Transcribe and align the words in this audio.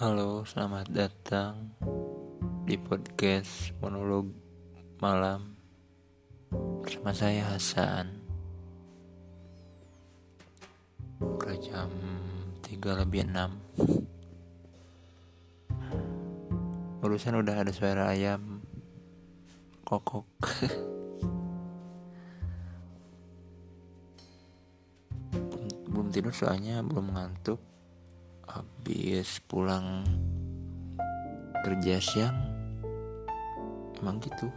Halo, 0.00 0.48
selamat 0.48 0.96
datang 0.96 1.76
di 2.64 2.80
podcast 2.80 3.76
monolog 3.84 4.32
malam 4.96 5.60
bersama 6.80 7.12
saya 7.12 7.52
Hasan. 7.52 8.08
Udah 11.20 11.52
jam 11.60 11.92
3 12.64 12.80
lebih 13.04 13.28
6 13.28 13.84
Barusan 17.04 17.36
udah 17.36 17.60
ada 17.60 17.68
suara 17.68 18.08
ayam 18.08 18.64
kokok. 19.84 20.24
Belum 25.92 26.08
tidur 26.08 26.32
soalnya 26.32 26.80
belum 26.80 27.12
ngantuk 27.12 27.69
habis 28.50 29.38
pulang 29.46 30.02
kerja 31.62 32.02
siang 32.02 32.34
emang 34.00 34.18
gitu. 34.18 34.50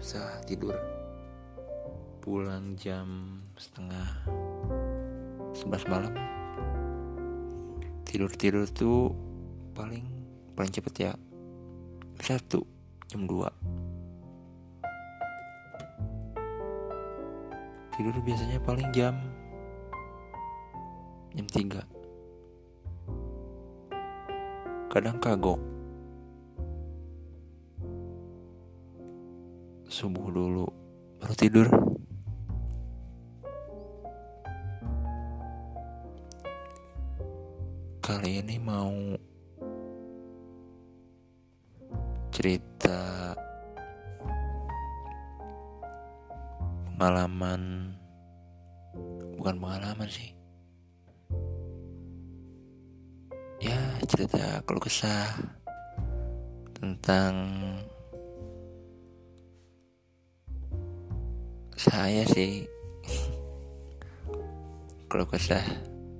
Susah 0.00 0.40
tidur. 0.48 0.72
Pulang 2.24 2.78
jam 2.78 3.38
setengah 3.58 4.08
sebelas 5.52 5.84
malam. 5.90 6.14
Tidur 8.08 8.32
tidur 8.32 8.64
tuh 8.70 9.12
paling 9.76 10.06
paling 10.56 10.72
cepet 10.72 10.94
ya 10.96 11.12
satu 12.22 12.64
jam 13.10 13.28
dua. 13.28 13.52
Tidur 17.92 18.14
biasanya 18.22 18.62
paling 18.62 18.88
jam 18.94 19.18
jam 21.34 21.46
3 21.50 21.97
kadang 24.88 25.20
kagok. 25.20 25.60
Subuh 29.84 30.32
dulu 30.32 30.64
baru 31.20 31.34
tidur. 31.36 31.68
Kali 38.00 38.40
ini 38.40 38.56
mau 38.56 38.88
cerita 42.32 43.36
pengalaman 46.96 47.92
bukan 49.36 49.56
pengalaman 49.60 50.08
sih 50.08 50.37
cerita 54.18 54.66
kalau 54.66 54.82
kesah 54.82 55.30
tentang 56.74 57.54
saya 61.78 62.26
sih 62.26 62.66
kalau 65.10 65.22
kesah 65.22 65.62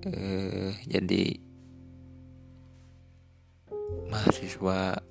eh, 0.07 0.79
jadi 0.87 1.43
mahasiswa 4.07 5.03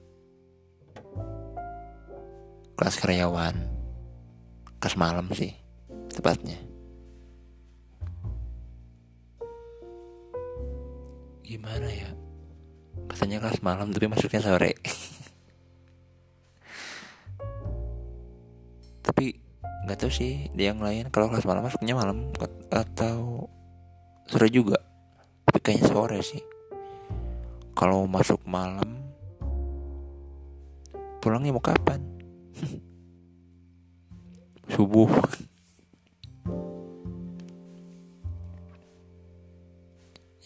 kelas 2.72 2.96
karyawan 3.04 3.68
kelas 4.80 4.96
malam 4.96 5.28
sih 5.36 5.52
tepatnya. 6.16 6.56
Gimana 11.44 11.92
ya 11.92 12.17
katanya 13.18 13.42
kelas 13.42 13.66
malam 13.66 13.90
tapi 13.90 14.06
masuknya 14.06 14.46
sore. 14.46 14.78
Tapi 19.02 19.34
nggak 19.90 19.98
tahu 19.98 20.14
sih 20.14 20.54
di 20.54 20.70
yang 20.70 20.78
lain 20.78 21.10
kalau 21.10 21.26
kelas 21.26 21.50
malam 21.50 21.66
masuknya 21.66 21.98
malam 21.98 22.30
atau 22.70 23.50
sore 24.30 24.54
juga. 24.54 24.78
Tapi 25.50 25.58
kayaknya 25.66 25.90
sore 25.90 26.22
sih. 26.22 26.46
Kalau 27.74 28.06
masuk 28.06 28.38
malam 28.46 29.02
pulangnya 31.18 31.58
mau 31.58 31.66
kapan? 31.66 31.98
Subuh. 34.78 35.10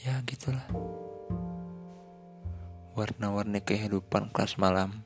Ya 0.07 0.23
gitulah 0.23 0.63
warna-warni 3.01 3.66
kehidupan 3.66 4.29
kelas 4.29 4.62
malam. 4.62 5.01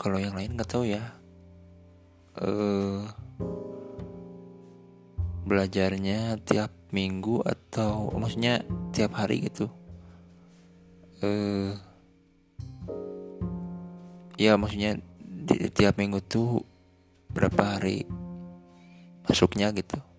Kalau 0.00 0.16
yang 0.16 0.32
lain 0.32 0.56
nggak 0.56 0.70
tahu 0.72 0.88
ya. 0.88 1.04
Eh 2.40 3.04
belajarnya 5.44 6.40
tiap 6.48 6.72
minggu 6.96 7.44
atau 7.44 8.08
maksudnya 8.16 8.64
tiap 8.96 9.12
hari 9.20 9.44
gitu. 9.44 9.68
Eh 11.20 11.76
ya 14.40 14.56
maksudnya 14.56 14.96
di, 15.20 15.68
tiap 15.68 16.00
minggu 16.00 16.24
tuh 16.24 16.64
berapa 17.36 17.76
hari 17.76 18.08
masuknya 19.28 19.68
gitu 19.76 20.09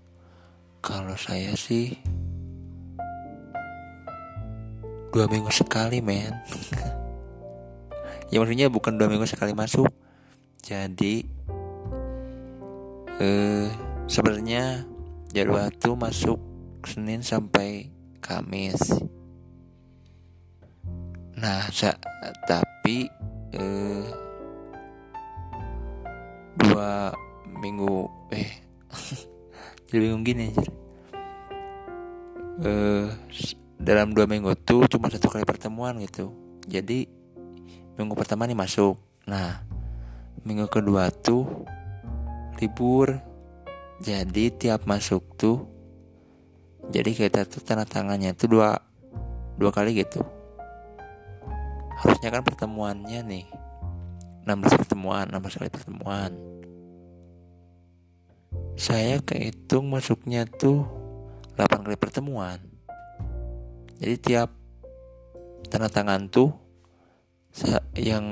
kalau 0.81 1.13
saya 1.13 1.53
sih 1.53 1.93
dua 5.13 5.29
minggu 5.29 5.53
sekali 5.53 6.01
men. 6.01 6.33
Ya 8.31 8.39
maksudnya 8.39 8.71
bukan 8.71 8.95
dua 8.95 9.11
minggu 9.11 9.27
sekali 9.27 9.51
masuk. 9.51 9.91
Jadi 10.63 11.27
eh 13.19 13.67
sebenarnya 14.07 14.87
jadwal 15.35 15.67
tuh 15.75 15.99
masuk 15.99 16.39
Senin 16.87 17.27
sampai 17.27 17.91
Kamis. 18.23 18.79
Nah 21.35 21.67
sa 21.75 21.91
tapi 22.47 23.11
eh 23.51 24.07
dua 26.55 27.11
minggu 27.59 28.07
eh 28.31 28.63
jadi 29.91 30.07
bingung 30.07 30.23
gini 30.23 30.55
anjir. 30.55 30.69
Eh 32.63 33.11
dalam 33.75 34.15
dua 34.15 34.23
minggu 34.23 34.55
tuh 34.63 34.87
cuma 34.87 35.11
satu 35.11 35.27
kali 35.27 35.43
pertemuan 35.43 35.99
gitu. 35.99 36.31
Jadi 36.63 37.03
minggu 37.99 38.15
pertama 38.15 38.47
nih 38.47 38.55
masuk. 38.55 38.95
Nah 39.27 39.59
minggu 40.47 40.71
kedua 40.71 41.11
tuh 41.11 41.67
libur. 42.63 43.19
Jadi 43.99 44.55
tiap 44.55 44.87
masuk 44.87 45.35
tuh 45.35 45.67
jadi 46.87 47.11
kita 47.11 47.45
tuh 47.45 47.59
tanda 47.61 47.83
tangannya 47.83 48.31
tuh 48.31 48.47
dua 48.47 48.79
dua 49.59 49.75
kali 49.75 49.91
gitu. 49.99 50.23
Harusnya 51.99 52.31
kan 52.31 52.41
pertemuannya 52.41 53.19
nih 53.27 53.45
16 54.47 54.81
pertemuan 54.81 55.29
16 55.29 55.59
kali 55.61 55.69
pertemuan 55.69 56.31
saya 58.81 59.21
kehitung 59.21 59.93
masuknya 59.93 60.49
tuh 60.49 60.89
8 61.53 61.85
kali 61.85 61.93
pertemuan. 62.01 62.57
Jadi 64.01 64.17
tiap 64.17 64.49
tanda 65.69 65.85
tangan 65.85 66.25
tuh 66.33 66.49
yang 67.93 68.25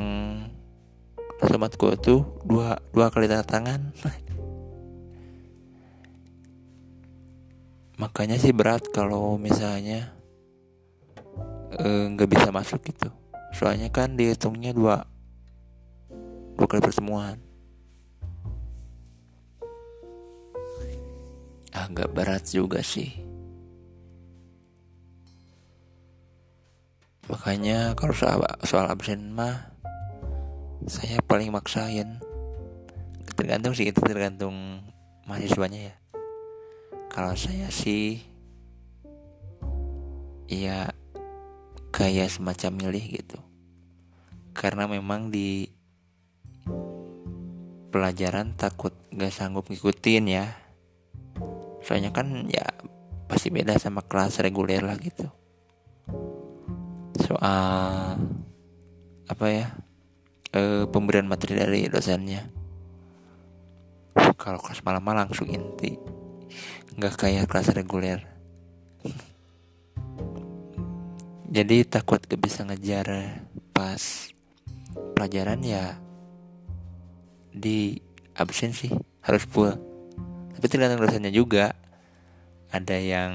somatku 1.45 1.93
tuh 2.01 2.41
dua 2.49 2.81
dua 2.89 3.13
kali 3.13 3.29
tanda 3.29 3.45
tangan. 3.45 3.93
Makanya 8.01 8.41
sih 8.41 8.49
berat 8.49 8.89
kalau 8.89 9.37
misalnya 9.37 10.17
nggak 12.09 12.25
e, 12.25 12.31
bisa 12.33 12.49
masuk 12.49 12.81
gitu. 12.89 13.13
Soalnya 13.53 13.93
kan 13.93 14.17
dihitungnya 14.17 14.73
dua 14.73 15.05
dua 16.57 16.65
kali 16.65 16.81
pertemuan 16.81 17.48
agak 21.89 22.13
berat 22.13 22.45
juga 22.45 22.85
sih. 22.85 23.09
Makanya 27.29 27.97
kalau 27.97 28.13
soal 28.13 28.41
soal 28.61 28.85
absen 28.89 29.33
mah 29.33 29.73
saya 30.85 31.17
paling 31.25 31.49
maksain. 31.49 32.21
Tergantung 33.33 33.73
sih 33.73 33.89
itu 33.89 34.01
tergantung 34.01 34.85
mahasiswanya 35.25 35.93
ya. 35.93 35.95
Kalau 37.09 37.33
saya 37.33 37.73
sih 37.73 38.21
ya 40.45 40.93
kayak 41.89 42.29
semacam 42.29 42.71
milih 42.85 43.05
gitu. 43.17 43.39
Karena 44.53 44.85
memang 44.85 45.33
di 45.33 45.69
pelajaran 47.89 48.53
takut 48.53 48.93
gak 49.09 49.33
sanggup 49.33 49.65
ngikutin 49.65 50.25
ya 50.29 50.68
soalnya 51.79 52.11
kan 52.11 52.47
ya 52.47 52.65
pasti 53.29 53.53
beda 53.53 53.77
sama 53.77 54.01
kelas 54.01 54.41
reguler 54.41 54.81
lah 54.81 54.97
gitu. 54.97 55.29
Soal 57.19 58.17
apa 59.29 59.45
ya 59.53 59.69
e, 60.49 60.89
pemberian 60.89 61.29
materi 61.29 61.53
dari 61.55 61.85
dosennya. 61.85 62.49
Kalau 64.39 64.57
kelas 64.57 64.81
malam 64.81 65.05
langsung 65.05 65.45
inti. 65.51 65.93
Nggak 66.97 67.15
kayak 67.21 67.45
kelas 67.45 67.75
reguler. 67.77 68.19
Jadi 71.55 71.81
takut 71.85 72.21
gak 72.21 72.41
bisa 72.41 72.61
ngejar 72.61 73.41
pas 73.73 74.29
pelajaran 75.17 75.61
ya 75.65 75.97
di 77.49 77.97
absen 78.37 78.69
sih 78.69 78.93
harus 79.25 79.43
full 79.49 79.88
tapi 80.59 80.67
tergantung 80.67 80.99
dosennya 80.99 81.31
juga. 81.31 81.71
Ada 82.75 82.99
yang 82.99 83.33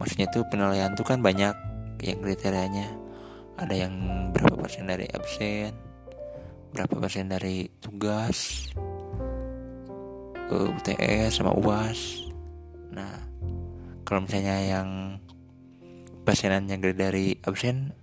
maksudnya 0.00 0.32
tuh 0.32 0.48
penilaian 0.48 0.96
tuh 0.96 1.04
kan 1.04 1.20
banyak 1.20 1.52
yang 2.00 2.18
kriterianya. 2.24 2.88
Ada 3.60 3.84
yang 3.84 3.92
berapa 4.32 4.56
persen 4.56 4.88
dari 4.88 5.04
absen 5.12 5.90
berapa 6.70 7.02
persen 7.02 7.26
dari 7.26 7.66
tugas 7.82 8.70
UTS 10.50 11.30
sama 11.42 11.54
UAS 11.54 12.30
nah 12.90 13.10
kalau 14.06 14.26
misalnya 14.26 14.58
yang 14.58 14.88
persenannya 16.26 16.78
gede 16.78 16.94
dari 16.98 17.26
absen 17.46 17.94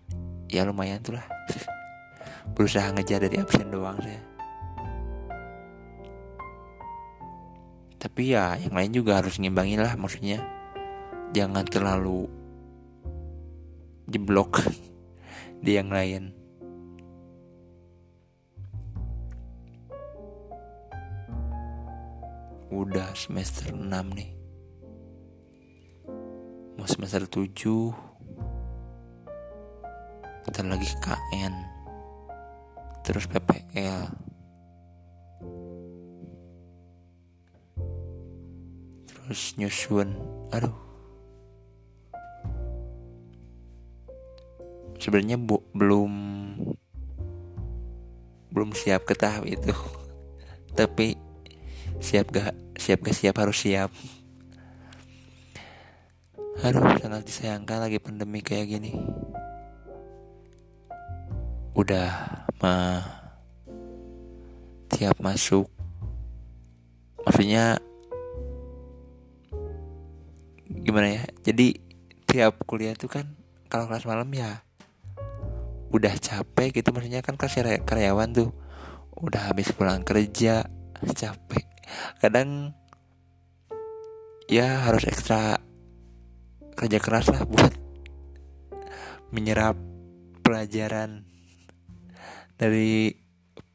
ya 0.48 0.64
lumayan 0.64 1.04
tuh 1.04 1.20
lah. 1.20 1.28
Berusaha 2.56 2.96
ngejar 2.96 3.28
dari 3.28 3.44
absen 3.44 3.68
doang 3.68 4.00
saya 4.00 4.37
tapi 7.98 8.38
ya 8.38 8.54
yang 8.62 8.78
lain 8.78 8.92
juga 8.94 9.18
harus 9.18 9.42
ngimbangin 9.42 9.82
lah 9.82 9.98
maksudnya. 9.98 10.42
Jangan 11.34 11.66
terlalu 11.66 12.30
jeblok 14.08 14.62
di 15.66 15.72
yang 15.76 15.90
lain. 15.90 16.34
Udah 22.70 23.12
semester 23.18 23.74
6 23.74 23.82
nih. 24.14 24.32
Mau 26.78 26.86
semester 26.86 27.26
7 27.26 28.08
kita 30.48 30.64
lagi 30.64 30.88
KN 31.04 31.54
terus 33.04 33.28
PPL 33.28 34.27
terus 39.28 39.60
nyusun. 39.60 40.16
Aduh. 40.56 40.72
Sebenarnya 44.96 45.36
bu 45.36 45.60
belum 45.76 46.14
belum 48.56 48.72
siap 48.72 49.04
ke 49.04 49.20
tahap 49.20 49.44
itu. 49.44 49.76
Tapi 50.80 51.20
siap 52.00 52.32
gak 52.32 52.56
siap 52.80 53.04
gak 53.04 53.20
siap 53.20 53.36
harus 53.36 53.60
siap. 53.60 53.92
Aduh 56.64 56.88
sangat 57.04 57.28
disayangkan 57.28 57.84
lagi 57.84 58.00
pandemi 58.00 58.40
kayak 58.40 58.80
gini. 58.80 58.96
Udah 61.76 62.48
mah 62.64 63.04
tiap 64.88 65.20
masuk 65.20 65.68
maksudnya 67.28 67.76
gimana 70.82 71.22
ya? 71.22 71.24
Jadi 71.42 71.78
tiap 72.28 72.62
kuliah 72.68 72.94
tuh 72.94 73.10
kan 73.10 73.26
kalau 73.72 73.88
kelas 73.88 74.06
malam 74.06 74.30
ya 74.34 74.62
udah 75.94 76.14
capek 76.18 76.82
gitu. 76.82 76.90
Maksudnya 76.92 77.22
kan 77.24 77.38
karyawan 77.38 78.30
tuh 78.36 78.50
udah 79.18 79.54
habis 79.54 79.74
pulang 79.74 80.06
kerja 80.06 80.68
capek. 81.02 81.66
Kadang 82.20 82.74
ya 84.48 84.88
harus 84.88 85.04
ekstra 85.08 85.60
kerja 86.78 87.02
keras 87.02 87.28
lah 87.34 87.44
buat 87.44 87.74
menyerap 89.34 89.76
pelajaran 90.46 91.28
dari 92.56 93.18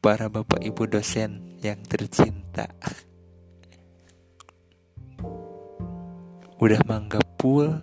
para 0.01 0.27
bapak 0.27 0.65
ibu 0.65 0.89
dosen 0.89 1.59
yang 1.61 1.79
tercinta 1.85 2.73
udah 6.63 6.79
mangga 6.87 7.19
full 7.35 7.75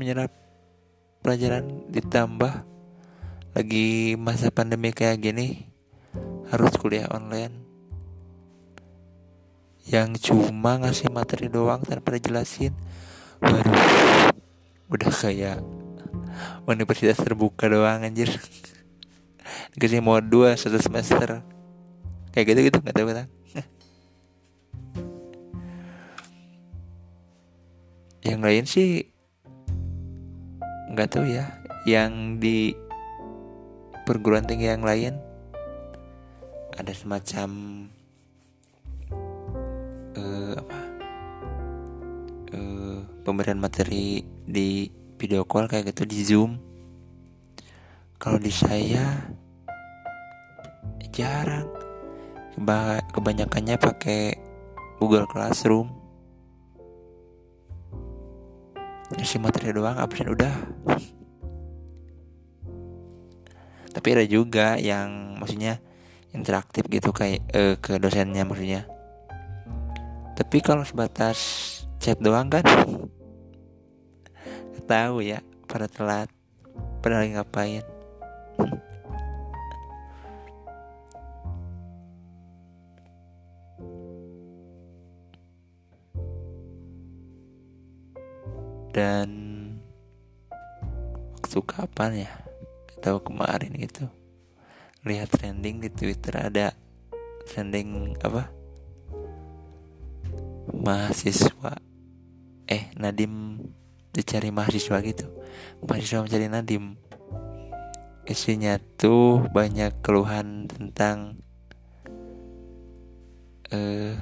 menyerap 0.00 0.32
pelajaran 1.20 1.84
ditambah. 1.92 2.64
Lagi 3.52 4.16
masa 4.16 4.48
pandemi 4.48 4.88
kayak 4.88 5.20
gini 5.20 5.68
harus 6.48 6.72
kuliah 6.80 7.12
online. 7.12 7.60
Yang 9.84 10.32
cuma 10.32 10.80
ngasih 10.80 11.12
materi 11.12 11.52
doang 11.52 11.84
tanpa 11.84 12.16
dijelasin 12.16 12.72
waduh 13.36 14.32
udah 14.88 15.12
kayak 15.12 15.60
universitas 16.64 17.20
terbuka 17.20 17.68
doang 17.68 18.00
anjir. 18.00 18.32
Kasih 19.76 20.00
mau 20.00 20.24
dua 20.24 20.56
satu 20.56 20.80
semester. 20.80 21.44
Kayak 22.32 22.44
gitu 22.48 22.60
gitu 22.72 22.78
nggak 22.80 22.96
tahu 22.96 23.12
kan 23.12 23.35
yang 28.26 28.42
lain 28.42 28.66
sih 28.66 29.06
nggak 30.90 31.08
tahu 31.14 31.30
ya. 31.30 31.46
Yang 31.86 32.12
di 32.42 32.58
perguruan 34.02 34.42
tinggi 34.42 34.66
yang 34.66 34.82
lain 34.82 35.14
ada 36.74 36.90
semacam 36.90 37.50
pemberian 43.26 43.58
materi 43.58 44.22
di 44.46 44.86
video 45.18 45.42
call 45.42 45.66
kayak 45.66 45.90
gitu 45.90 46.02
di 46.06 46.18
zoom. 46.22 46.58
Kalau 48.18 48.38
di 48.38 48.50
saya 48.54 49.30
jarang. 51.10 51.66
Kebanyakannya 53.12 53.80
pakai 53.80 54.36
Google 55.00 55.24
Classroom 55.24 55.95
isi 59.14 59.38
materi 59.38 59.70
doang 59.70 59.94
absen 60.02 60.34
udah. 60.34 60.54
Tapi 63.94 64.08
ada 64.12 64.24
juga 64.26 64.76
yang 64.76 65.38
maksudnya 65.38 65.78
interaktif 66.34 66.84
gitu 66.90 67.14
kayak 67.14 67.46
eh, 67.54 67.74
ke 67.78 67.96
dosennya 68.02 68.42
maksudnya. 68.42 68.84
Tapi 70.36 70.58
kalau 70.60 70.84
sebatas 70.84 71.38
chat 72.02 72.18
doang 72.20 72.50
kan? 72.50 72.66
Tahu 74.86 75.18
ya 75.24 75.42
pada 75.66 75.90
telat 75.90 76.30
pada 77.02 77.26
ngapain 77.26 77.95
kapan 91.96 92.28
ya. 92.28 92.30
Tahu 93.00 93.24
kemarin 93.24 93.72
gitu. 93.72 94.04
Lihat 95.08 95.32
trending 95.32 95.80
di 95.80 95.88
Twitter 95.88 96.36
ada 96.36 96.76
trending 97.48 98.20
apa? 98.20 98.52
Mahasiswa. 100.76 101.80
Eh 102.68 102.92
Nadim 103.00 103.64
dicari 104.12 104.52
mahasiswa 104.52 105.00
gitu. 105.00 105.24
Mahasiswa 105.88 106.20
mencari 106.20 106.52
Nadim. 106.52 107.00
Isinya 108.28 108.76
tuh 109.00 109.48
banyak 109.48 110.04
keluhan 110.04 110.68
tentang 110.68 111.40
eh 113.72 114.20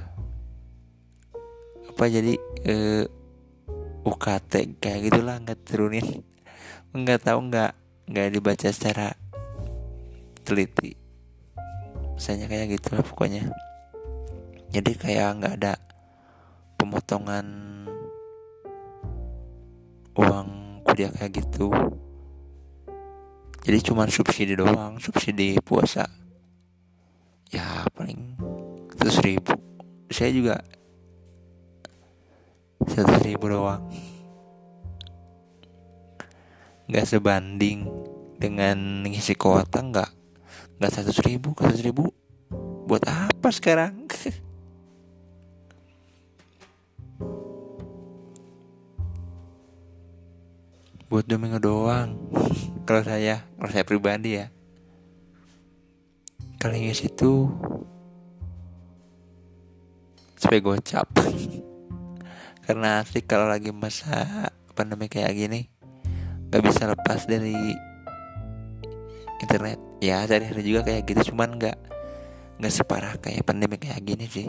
apa 1.90 2.04
jadi 2.06 2.38
eh 2.70 3.10
UKT 4.06 4.78
kayak 4.78 5.10
gitulah 5.10 5.42
nggak 5.42 5.58
turunin 5.66 6.22
nggak 6.94 7.26
tahu 7.26 7.50
nggak 7.50 7.74
nggak 8.06 8.28
dibaca 8.30 8.68
secara 8.70 9.10
teliti. 10.46 10.94
Misalnya 12.14 12.46
kayak 12.46 12.78
gitu 12.78 12.94
lah 12.94 13.02
pokoknya. 13.02 13.50
Jadi 14.70 14.92
kayak 14.94 15.42
nggak 15.42 15.54
ada 15.58 15.74
pemotongan 16.78 17.46
uang 20.14 20.48
kuliah 20.86 21.10
kayak 21.10 21.42
gitu. 21.42 21.74
Jadi 23.66 23.78
cuma 23.82 24.06
subsidi 24.06 24.54
doang 24.54 25.02
subsidi 25.02 25.58
puasa. 25.58 26.06
Ya 27.50 27.82
paling 27.98 28.38
seratus 28.94 29.18
ribu. 29.26 29.52
Saya 30.14 30.30
juga 30.30 30.56
satu 32.86 33.18
ribu 33.26 33.50
doang 33.50 33.82
nggak 36.94 37.10
sebanding 37.10 37.90
dengan 38.38 39.02
ngisi 39.02 39.34
kuota 39.34 39.82
nggak 39.82 40.14
nggak 40.78 40.90
seratus 40.94 41.26
ribu 41.26 41.50
seratus 41.58 41.82
ribu. 41.82 42.06
Buat 42.86 43.02
apa 43.10 43.50
sekarang? 43.50 44.06
Buat 51.10 51.26
dua 51.26 51.38
minggu 51.42 51.58
doang. 51.58 52.14
Kalau 52.86 53.02
saya 53.02 53.42
kalau 53.58 53.74
saya 53.74 53.82
pribadi 53.82 54.38
ya. 54.38 54.54
Kali 56.62 56.78
ngisi 56.78 57.10
itu 57.10 57.50
supaya 60.38 60.62
gocap. 60.62 61.10
Karena 62.70 63.02
asli 63.02 63.18
kalau 63.26 63.50
lagi 63.50 63.74
masa 63.74 64.46
pandemi 64.78 65.10
kayak 65.10 65.34
gini 65.34 65.73
nggak 66.54 66.70
bisa 66.70 66.86
lepas 66.86 67.26
dari 67.26 67.74
internet. 69.42 69.74
Ya 69.98 70.22
sehari-hari 70.22 70.62
juga 70.62 70.86
kayak 70.86 71.02
gitu 71.02 71.34
cuman 71.34 71.58
nggak 71.58 71.74
nggak 72.62 72.70
separah 72.70 73.18
kayak 73.18 73.42
pandemi 73.42 73.74
kayak 73.74 74.06
gini 74.06 74.30
sih. 74.30 74.46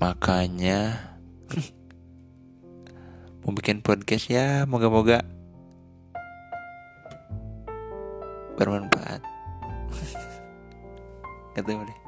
Makanya 0.00 1.04
mau 3.44 3.52
bikin 3.52 3.84
podcast 3.84 4.32
ya 4.32 4.64
moga-moga 4.64 5.20
bermanfaat. 8.56 9.20
Ketemu 11.60 11.84
deh 11.92 12.03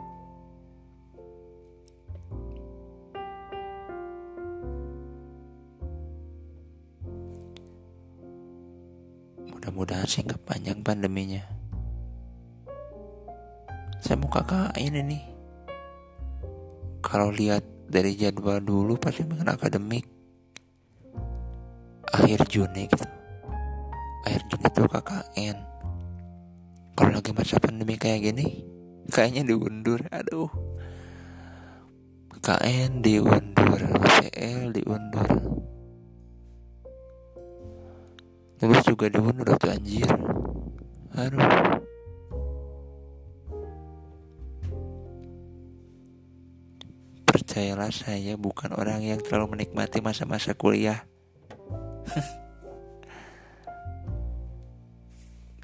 mudah-mudahan 9.86 10.10
sih 10.10 10.26
panjang 10.42 10.82
pandeminya. 10.82 11.46
Saya 14.02 14.18
mau 14.18 14.26
kakak 14.26 14.74
ini 14.82 14.98
nih. 14.98 15.22
Kalau 17.06 17.30
lihat 17.30 17.62
dari 17.86 18.18
jadwal 18.18 18.58
dulu 18.58 18.98
pasti 18.98 19.22
dengan 19.22 19.54
akademik. 19.54 20.02
Akhir 22.10 22.42
Juni 22.50 22.90
gitu. 22.90 23.06
Akhir 24.26 24.42
Juni 24.50 24.66
itu 24.66 24.82
KKN 24.90 25.56
kalau 26.98 27.10
lagi 27.14 27.30
masa 27.30 27.62
pandemi 27.62 27.94
kayak 27.94 28.26
gini 28.26 28.66
kayaknya 29.06 29.54
diundur. 29.54 30.02
Aduh. 30.10 30.50
KKN 32.42 33.06
diundur 33.06 33.80
PCL 34.02 34.74
diundur 34.74 35.30
juga 38.86 39.10
diundur 39.10 39.58
tuh 39.58 39.74
anjir. 39.74 40.06
Aduh. 41.18 41.42
Percayalah 47.26 47.90
saya 47.90 48.38
bukan 48.38 48.70
orang 48.78 49.02
yang 49.02 49.18
terlalu 49.18 49.58
menikmati 49.58 49.98
masa-masa 49.98 50.54
kuliah. 50.54 51.02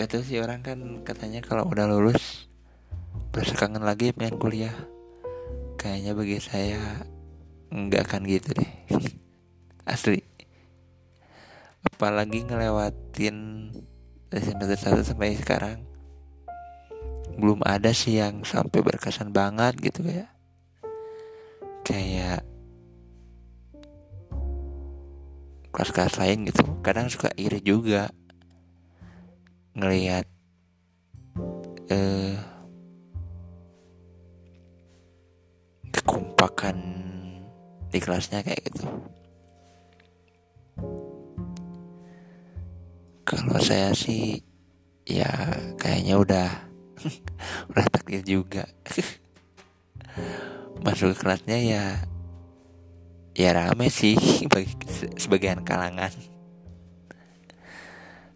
Gak 0.02 0.08
tau 0.10 0.26
sih 0.26 0.42
orang 0.42 0.66
kan 0.66 0.82
katanya 1.06 1.38
kalau 1.46 1.62
udah 1.70 1.86
lulus 1.86 2.50
Berasa 3.30 3.54
kangen 3.54 3.86
lagi 3.86 4.10
pengen 4.10 4.36
kuliah. 4.36 4.74
Kayaknya 5.78 6.12
bagi 6.12 6.36
saya 6.42 7.06
Nggak 7.72 8.02
akan 8.04 8.22
gitu 8.28 8.52
deh. 8.52 8.70
Asli 9.92 10.31
apalagi 12.02 12.42
ngelewatin 12.42 13.71
dari 14.26 14.42
semester 14.42 15.06
1 15.06 15.06
sampai 15.06 15.38
sekarang 15.38 15.87
belum 17.38 17.62
ada 17.62 17.94
sih 17.94 18.18
yang 18.18 18.42
sampai 18.42 18.82
berkesan 18.82 19.30
banget 19.30 19.78
gitu 19.78 20.11
ya 20.11 20.26
kayak 21.87 22.42
kelas-kelas 25.71 26.18
lain 26.18 26.50
gitu. 26.50 26.66
Kadang 26.82 27.06
suka 27.06 27.30
iri 27.38 27.62
juga 27.62 28.11
ngelihat 29.78 30.26
eh, 31.87 32.35
kekompakan 35.94 36.82
di 37.94 37.99
kelasnya 38.02 38.42
kayak 38.42 38.59
gitu 38.75 38.90
kalau 43.32 43.56
saya 43.64 43.96
sih 43.96 44.44
ya 45.08 45.32
kayaknya 45.80 46.20
udah 46.20 46.48
udah 47.72 47.84
takdir 47.88 48.20
juga. 48.20 48.68
Masuk 50.84 51.16
ke 51.16 51.24
kelasnya 51.24 51.56
ya 51.56 51.84
ya 53.32 53.56
rame 53.56 53.88
sih 53.88 54.12
bagi 54.52 54.76
sebagian 55.16 55.64
kalangan. 55.64 56.12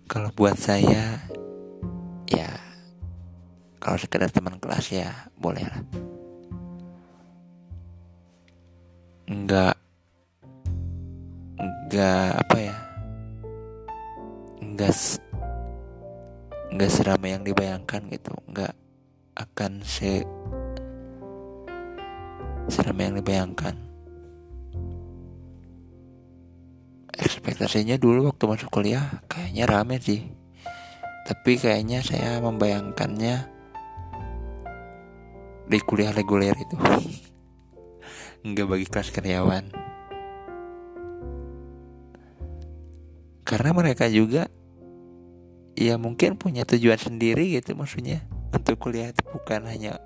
Kalau 0.08 0.32
buat 0.32 0.56
saya 0.56 1.20
ya 2.24 2.48
kalau 3.76 4.00
sekedar 4.00 4.32
teman 4.32 4.56
kelas 4.56 4.88
ya 4.88 5.12
boleh 5.36 5.60
lah. 5.60 5.84
Enggak 9.28 9.76
enggak 11.60 12.30
apa 12.40 12.56
ya 12.58 12.65
nggak 14.76 14.92
nggak 16.76 16.90
seramai 16.92 17.32
yang 17.32 17.48
dibayangkan 17.48 18.12
gitu. 18.12 18.36
Nggak 18.52 18.76
akan 19.32 19.80
se 19.80 20.20
seramai 22.68 23.08
yang 23.08 23.16
dibayangkan. 23.16 23.72
Ekspektasinya 27.16 27.96
dulu 27.96 28.28
waktu 28.28 28.44
masuk 28.44 28.68
kuliah 28.68 29.24
kayaknya 29.32 29.64
rame 29.64 29.96
sih. 29.96 30.28
Tapi 31.24 31.56
kayaknya 31.56 32.04
saya 32.04 32.36
membayangkannya 32.44 33.48
di 35.72 35.78
kuliah 35.88 36.12
reguler 36.12 36.52
itu. 36.52 36.76
Nggak 38.46 38.66
bagi 38.68 38.86
kelas 38.92 39.08
karyawan. 39.08 39.64
Karena 43.46 43.70
mereka 43.72 44.10
juga 44.10 44.50
ya 45.76 46.00
mungkin 46.00 46.40
punya 46.40 46.64
tujuan 46.64 46.96
sendiri 46.96 47.52
gitu 47.60 47.76
maksudnya. 47.76 48.24
Untuk 48.50 48.80
kuliah 48.80 49.12
itu 49.12 49.20
bukan 49.28 49.68
hanya 49.68 50.00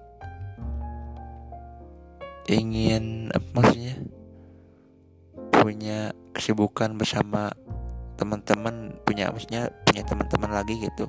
ingin 2.50 3.30
apa 3.30 3.46
maksudnya 3.54 3.94
punya 5.54 6.10
kesibukan 6.34 6.98
bersama 6.98 7.54
teman-teman 8.18 8.98
punya 9.06 9.30
maksudnya 9.30 9.70
punya 9.86 10.02
teman-teman 10.02 10.50
lagi 10.50 10.74
gitu. 10.82 11.06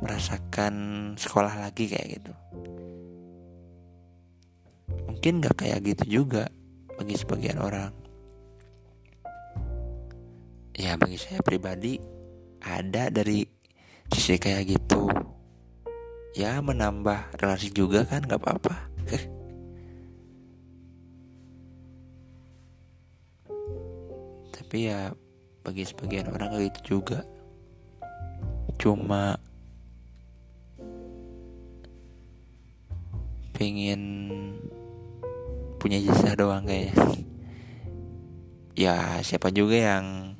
Merasakan 0.00 0.74
sekolah 1.20 1.60
lagi 1.60 1.92
kayak 1.92 2.08
gitu. 2.18 2.32
Mungkin 5.06 5.44
gak 5.44 5.62
kayak 5.62 5.84
gitu 5.84 6.24
juga 6.24 6.48
bagi 6.96 7.14
sebagian 7.14 7.60
orang. 7.60 7.92
Ya 10.72 10.96
bagi 10.96 11.20
saya 11.20 11.44
pribadi 11.44 12.00
ada 12.62 13.10
dari 13.10 13.44
sisi 14.08 14.38
kayak 14.38 14.78
gitu. 14.78 15.10
Ya 16.32 16.56
menambah 16.62 17.36
relasi 17.36 17.68
juga 17.74 18.06
kan 18.06 18.24
nggak 18.24 18.40
apa-apa. 18.40 18.74
Tapi 24.56 24.78
ya 24.88 25.12
bagi 25.66 25.84
sebagian 25.84 26.32
orang 26.32 26.56
kayak 26.56 26.64
gitu 26.72 26.80
juga. 26.96 27.26
Cuma 28.80 29.36
pengen 33.52 34.02
punya 35.78 35.98
jasa 36.02 36.34
doang 36.34 36.66
kayaknya 36.66 36.94
ya 38.72 39.20
siapa 39.20 39.52
juga 39.52 39.76
yang 39.76 40.34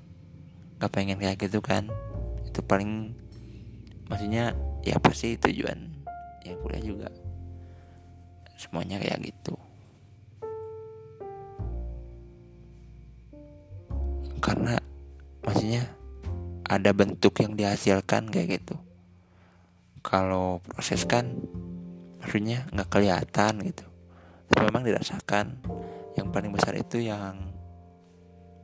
gak 0.81 0.91
pengen 0.91 1.21
kayak 1.21 1.39
gitu 1.39 1.63
kan 1.63 1.87
itu 2.53 2.61
paling 2.61 3.17
maksudnya 4.13 4.53
ya 4.85 5.01
pasti 5.01 5.41
tujuan 5.41 5.89
yang 6.45 6.61
kuliah 6.61 6.85
juga. 6.85 7.09
Semuanya 8.61 9.01
kayak 9.01 9.25
gitu. 9.25 9.57
Karena 14.45 14.77
maksudnya 15.41 15.89
ada 16.69 16.93
bentuk 16.93 17.41
yang 17.41 17.57
dihasilkan 17.57 18.29
kayak 18.29 18.61
gitu. 18.61 18.77
Kalau 20.05 20.61
proses 20.61 21.09
kan 21.09 21.41
maksudnya 22.21 22.69
nggak 22.69 22.91
kelihatan 22.93 23.65
gitu. 23.65 23.89
Tapi 24.53 24.69
memang 24.69 24.85
dirasakan. 24.85 25.65
Yang 26.13 26.29
paling 26.29 26.53
besar 26.53 26.77
itu 26.77 27.01
yang 27.01 27.57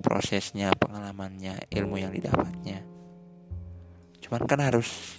prosesnya 0.04 0.76
pengalamannya 0.76 1.64
ilmu 1.72 1.96
yang 1.96 2.12
didapatnya 2.12 2.97
cuman 4.28 4.44
kan 4.44 4.60
harus 4.60 5.16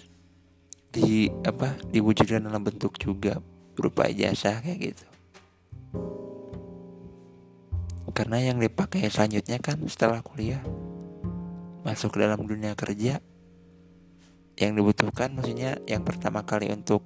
di 0.94 1.26
apa 1.42 1.74
diwujudkan 1.90 2.46
dalam 2.46 2.62
bentuk 2.62 2.94
juga 2.94 3.42
berupa 3.74 4.06
ijazah 4.06 4.62
kayak 4.62 4.94
gitu. 4.94 5.06
Karena 8.14 8.38
yang 8.38 8.62
dipakai 8.62 9.10
selanjutnya 9.10 9.58
kan 9.58 9.82
setelah 9.90 10.22
kuliah 10.22 10.62
masuk 11.82 12.14
ke 12.14 12.22
dalam 12.22 12.46
dunia 12.46 12.78
kerja 12.78 13.18
yang 14.60 14.72
dibutuhkan 14.78 15.34
maksudnya 15.34 15.80
yang 15.90 16.06
pertama 16.06 16.46
kali 16.46 16.70
untuk 16.70 17.02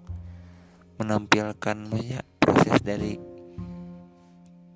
menampilkan 1.01 1.89
maksudnya 1.89 2.21
proses 2.37 2.85
dari 2.85 3.17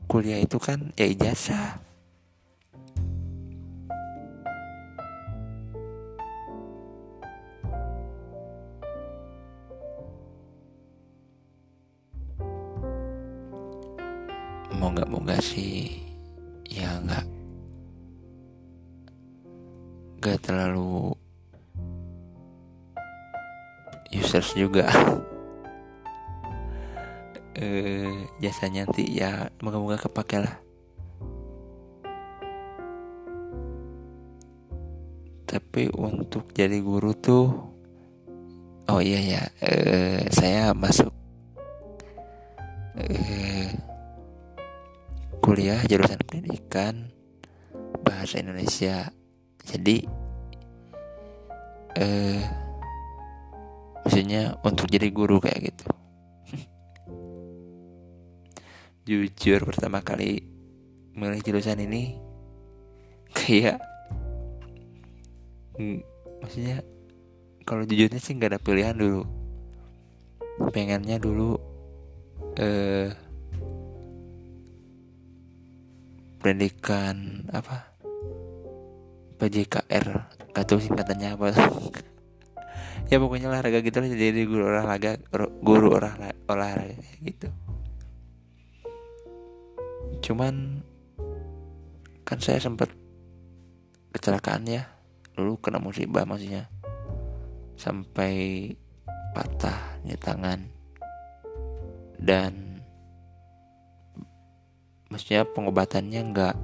kuliah 0.09 0.41
itu 0.41 0.57
kan 0.57 0.97
ya 0.97 1.05
ijazah 1.05 1.88
nggak 15.17 15.41
sih? 15.41 16.05
Ya 16.69 17.01
nggak 17.01 17.25
nggak 20.21 20.39
terlalu 20.45 21.17
users 24.13 24.53
juga. 24.53 24.89
Eh, 27.59 28.15
jasanya 28.39 28.87
nanti 28.87 29.19
ya 29.19 29.51
moga-moga 29.59 29.99
kepake 29.99 30.39
lah. 30.39 30.63
Tapi 35.43 35.91
untuk 35.91 36.55
jadi 36.55 36.79
guru 36.79 37.19
tuh 37.19 37.51
oh 38.89 39.01
iya 39.05 39.21
ya 39.21 39.43
eh, 39.61 40.25
saya 40.33 40.73
masuk 40.73 41.13
eh, 42.97 43.69
kuliah 45.49 45.81
jurusan 45.89 46.21
pendidikan 46.29 47.09
bahasa 48.05 48.37
Indonesia. 48.37 49.09
Jadi 49.65 50.05
eh 51.97 52.45
maksudnya 54.05 54.61
untuk 54.61 54.93
jadi 54.93 55.09
guru 55.09 55.41
kayak 55.41 55.73
gitu. 55.73 55.89
Jujur 59.09 59.65
pertama 59.65 60.05
kali 60.05 60.45
milih 61.17 61.41
jurusan 61.41 61.81
ini 61.81 62.21
kayak 63.41 63.81
maksudnya 66.45 66.85
kalau 67.65 67.89
jujurnya 67.89 68.21
sih 68.21 68.37
nggak 68.37 68.53
ada 68.53 68.61
pilihan 68.61 69.01
dulu. 69.01 69.25
Pengennya 70.77 71.17
dulu 71.17 71.57
eh 72.61 73.28
pendidikan 76.39 77.47
apa? 77.51 77.95
PJKR 79.39 80.07
gak 80.55 80.67
tahu 80.67 80.81
singkatannya 80.83 81.29
apa. 81.35 81.47
Ya 83.09 83.17
pokoknya 83.17 83.49
olahraga 83.49 83.81
gitu 83.81 84.05
lah 84.05 84.11
jadi 84.13 84.45
guru 84.45 84.69
olahraga 84.69 85.17
guru 85.65 85.97
olahraga, 85.97 86.37
olahraga 86.45 86.93
gitu. 87.25 87.49
Cuman 90.21 90.85
kan 92.29 92.37
saya 92.37 92.61
sempat 92.61 92.93
kecelakaan 94.13 94.69
ya. 94.69 94.93
Dulu 95.33 95.57
kena 95.57 95.81
musibah 95.81 96.29
maksudnya. 96.29 96.69
Sampai 97.81 98.77
patah 99.33 99.97
di 100.05 100.13
tangan. 100.13 100.61
Dan 102.21 102.68
maksudnya 105.09 105.45
pengobatannya 105.49 106.21
nggak 106.33 106.55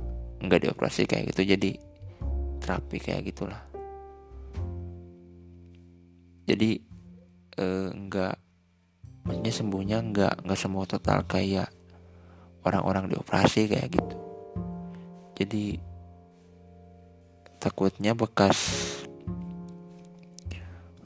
nggak 0.44 0.60
dioperasi 0.68 1.08
kayak 1.08 1.32
gitu 1.32 1.56
jadi 1.56 1.70
terapi 2.64 2.96
kayak 2.96 3.28
gitulah. 3.28 3.60
Jadi 6.44 6.80
eh, 7.60 7.88
nggak 7.92 8.34
maksudnya 9.24 9.52
sembuhnya 9.52 9.98
nggak 10.00 10.34
nggak 10.44 10.60
semua 10.60 10.84
total 10.84 11.24
kayak 11.28 11.68
orang-orang 12.64 13.12
dioperasi 13.12 13.68
kayak 13.68 13.92
gitu. 13.92 14.16
Jadi 15.36 15.64
takutnya 17.60 18.12
bekas 18.12 18.60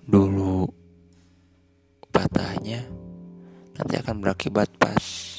dulu 0.09 0.67
patahnya 2.11 2.83
nanti 3.79 3.95
akan 3.95 4.17
berakibat 4.19 4.67
pas 4.75 5.38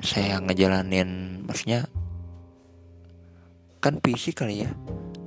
saya 0.00 0.40
ngejalanin 0.42 1.42
maksudnya 1.46 1.86
kan 3.78 4.00
fisik 4.00 4.40
kali 4.40 4.64
ya. 4.64 4.70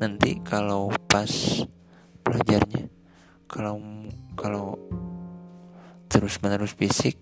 Nanti 0.02 0.42
kalau 0.42 0.90
pas 1.08 1.30
belajarnya 2.26 2.90
kalau 3.48 3.80
kalau 4.36 4.76
terus 6.12 6.40
menerus 6.44 6.76
fisik 6.76 7.16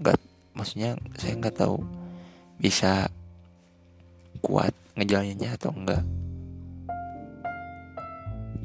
nggak 0.00 0.16
maksudnya 0.56 0.96
saya 1.18 1.36
nggak 1.36 1.56
tahu 1.58 1.82
bisa 2.56 3.10
kuat 4.40 4.72
ngejalaninnya 4.96 5.58
atau 5.58 5.74
enggak 5.74 6.02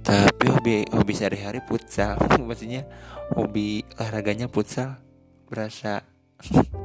tapi 0.04 0.52
hobi 0.52 0.84
hobi 0.92 1.14
sehari-hari 1.16 1.64
futsal. 1.64 2.20
Maksudnya 2.48 2.84
hobi 3.32 3.88
olahraganya 3.96 4.52
futsal. 4.52 5.00
Berasa 5.48 6.04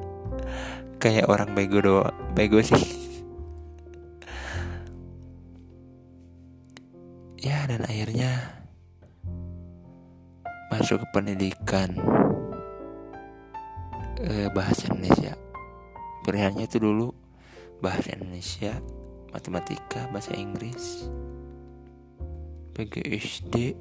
kayak 0.99 1.31
orang 1.31 1.55
bego 1.55 1.79
doang 1.79 2.15
bego 2.35 2.59
sih. 2.63 2.83
Ya 7.39 7.65
dan 7.71 7.87
akhirnya 7.87 8.35
masuk 10.75 11.01
ke 11.03 11.07
pendidikan 11.15 11.95
eh, 14.21 14.51
bahasa 14.51 14.91
Indonesia. 14.91 15.39
Pilihannya 16.27 16.67
itu 16.67 16.83
dulu 16.83 17.15
bahasa 17.79 18.11
Indonesia 18.13 18.75
matematika 19.31 20.11
bahasa 20.11 20.35
Inggris 20.35 21.07
PGSD 22.75 23.77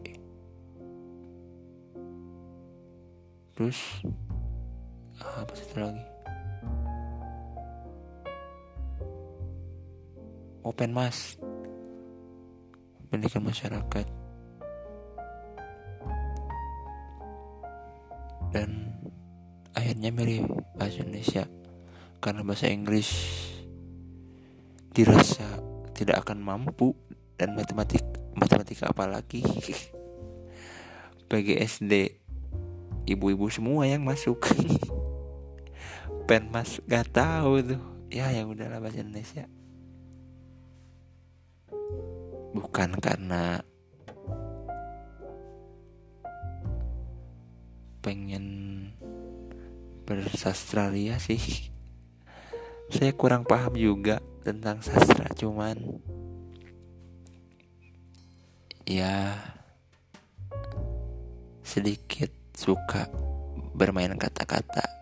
terus 3.57 4.05
ah, 5.17 5.41
apa 5.41 5.53
satu 5.57 5.81
lagi 5.81 6.16
open 10.67 10.91
mas 10.91 11.39
pendidikan 13.07 13.39
masyarakat. 13.47 14.03
Dan 18.51 18.91
akhirnya 19.71 20.11
milih 20.11 20.43
bahasa 20.75 21.07
Indonesia. 21.07 21.47
Karena 22.19 22.43
bahasa 22.43 22.67
Inggris 22.67 23.07
dirasa 24.91 25.63
tidak 25.95 26.27
akan 26.27 26.43
mampu 26.43 26.91
dan 27.39 27.55
matematik 27.55 28.03
matematika 28.35 28.91
apalagi. 28.91 29.47
PGSD 31.31 32.19
ibu-ibu 33.07 33.47
semua 33.47 33.87
yang 33.87 34.03
masuk. 34.03 34.43
Pen 36.27 36.51
mas 36.51 36.83
gak 36.91 37.07
tahu 37.15 37.63
tuh. 37.63 37.83
Ya 38.11 38.31
yang 38.35 38.51
udahlah 38.51 38.83
bahasa 38.83 39.03
Indonesia 39.03 39.47
bukan 42.57 42.97
karena 42.97 43.61
pengen 48.01 48.45
bersastra 50.09 50.89
ria 50.89 51.21
sih. 51.21 51.69
Saya 52.89 53.13
kurang 53.13 53.45
paham 53.45 53.77
juga 53.77 54.23
tentang 54.41 54.79
sastra 54.81 55.27
cuman 55.35 55.75
ya 58.87 59.35
sedikit 61.67 62.31
suka 62.55 63.11
bermain 63.75 64.15
kata-kata 64.15 64.96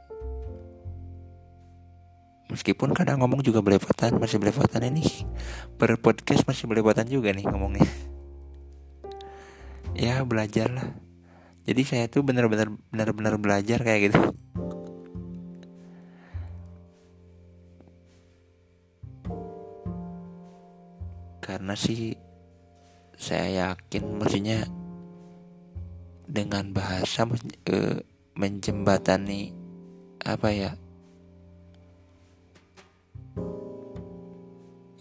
meskipun 2.49 2.93
kadang 2.93 3.21
ngomong 3.21 3.41
juga 3.41 3.61
belepotan 3.65 4.17
masih 4.21 4.37
belepotan 4.37 4.85
ini. 4.85 5.03
Per 5.79 5.97
podcast 5.99 6.45
masih 6.45 6.69
belepotan 6.69 7.09
juga 7.09 7.33
nih 7.33 7.45
ngomongnya. 7.47 7.87
Ya 9.95 10.21
belajar 10.27 10.69
lah. 10.69 10.89
Jadi 11.65 11.81
saya 11.81 12.05
tuh 12.05 12.21
bener-bener 12.21 12.69
bener-bener 12.93 13.35
belajar 13.41 13.81
kayak 13.81 14.11
gitu. 14.11 14.21
Karena 21.41 21.73
sih 21.77 22.13
saya 23.15 23.71
yakin 23.71 24.19
maksudnya 24.19 24.67
dengan 26.25 26.73
bahasa 26.73 27.25
eh, 27.69 28.01
menjembatani 28.35 29.55
apa 30.25 30.49
ya 30.51 30.71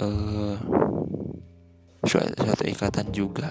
uh, 0.04 0.56
suatu, 2.04 2.32
suatu 2.36 2.64
ikatan 2.68 3.08
juga. 3.10 3.48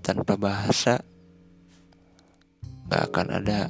Tanpa 0.00 0.40
bahasa 0.40 0.98
gak 2.88 3.02
akan 3.12 3.26
ada 3.28 3.68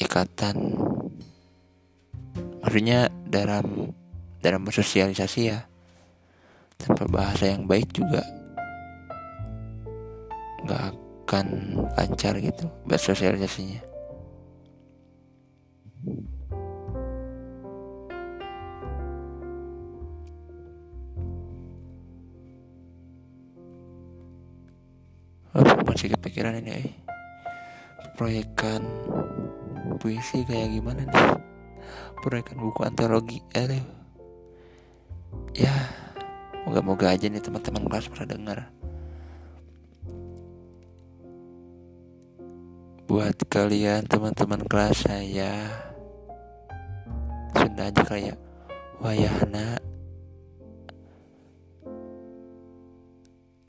ikatan. 0.00 0.56
Maksudnya 2.64 3.12
dalam 3.28 3.92
dalam 4.40 4.64
bersosialisasi 4.64 5.40
ya. 5.44 5.60
Tanpa 6.80 7.06
bahasa 7.06 7.52
yang 7.52 7.68
baik 7.68 7.94
juga 7.94 8.24
nggak 10.62 10.82
akan 11.26 11.46
lancar 11.98 12.38
gitu 12.38 12.70
bersosialisasinya 12.86 13.82
masih 25.92 26.08
kepikiran 26.16 26.56
ini 26.56 26.72
eh. 26.72 26.88
proyekan 28.16 28.80
puisi 30.00 30.40
kayak 30.48 30.72
gimana 30.72 31.04
nih? 31.04 31.36
Proyekan 32.24 32.56
buku 32.56 32.80
antologi 32.88 33.44
eh 33.52 33.84
ya 35.52 35.68
moga-moga 36.64 37.12
aja 37.12 37.28
nih 37.28 37.44
teman-teman 37.44 37.84
kelas 37.92 38.08
pernah 38.08 38.28
dengar. 38.32 38.58
Buat 43.04 43.36
kalian 43.52 44.08
teman-teman 44.08 44.64
kelas 44.64 45.04
saya 45.04 45.68
sudah 47.52 47.92
aja 47.92 48.02
kayak 48.08 48.40
wayahna 48.96 49.76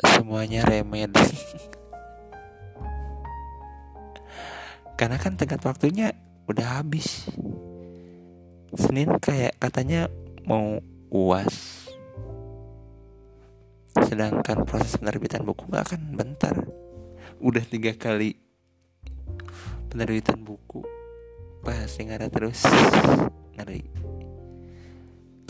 semuanya 0.08 0.64
remed 0.64 1.12
karena 5.04 5.20
kan 5.20 5.36
tenggat 5.36 5.60
waktunya 5.68 6.16
udah 6.48 6.80
habis. 6.80 7.28
Senin 8.72 9.20
kayak 9.20 9.60
katanya 9.60 10.08
mau 10.48 10.80
uas. 11.12 11.92
Sedangkan 14.00 14.64
proses 14.64 14.96
penerbitan 14.96 15.44
buku 15.44 15.68
gak 15.68 15.92
akan 15.92 16.16
bentar. 16.16 16.56
Udah 17.44 17.68
tiga 17.68 17.92
kali 18.00 18.40
penerbitan 19.92 20.40
buku. 20.40 20.88
Pasti 21.68 22.08
nggak 22.08 22.24
ada 22.24 22.30
terus. 22.32 22.64
Ngeri. 23.60 23.84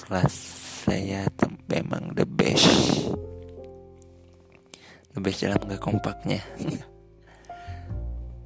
Kelas 0.01 0.33
saya 0.89 1.29
memang 1.69 2.17
the 2.17 2.25
best. 2.25 2.73
The 5.13 5.21
best 5.21 5.45
dalam 5.45 5.61
gak 5.61 5.77
kompaknya 5.77 6.41